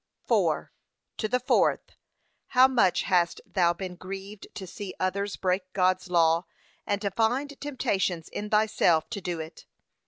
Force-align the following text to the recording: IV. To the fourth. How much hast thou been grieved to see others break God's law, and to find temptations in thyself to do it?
IV. 0.27 0.69
To 1.17 1.27
the 1.27 1.39
fourth. 1.39 1.91
How 2.47 2.67
much 2.67 3.03
hast 3.03 3.39
thou 3.45 3.71
been 3.71 3.93
grieved 3.95 4.47
to 4.55 4.65
see 4.65 4.95
others 4.99 5.35
break 5.35 5.71
God's 5.73 6.09
law, 6.09 6.47
and 6.87 6.99
to 7.03 7.11
find 7.11 7.53
temptations 7.61 8.27
in 8.27 8.49
thyself 8.49 9.11
to 9.11 9.21
do 9.21 9.39
it? 9.39 9.67